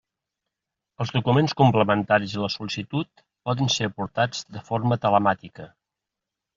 Els 1.05 1.11
documents 1.17 1.53
complementaris 1.59 2.35
a 2.39 2.43
la 2.45 2.51
sol·licitud 2.55 3.23
poden 3.51 3.73
ser 3.77 3.93
aportats 3.93 4.45
de 4.59 4.67
forma 4.73 5.03
telemàtica. 5.09 5.73